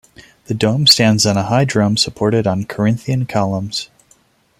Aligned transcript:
The 0.47 0.55
dome 0.55 0.87
stands 0.87 1.27
on 1.27 1.37
a 1.37 1.43
high 1.43 1.63
drum 1.63 1.95
supported 1.95 2.47
on 2.47 2.65
Corinthian 2.65 3.27
columns. 3.27 3.91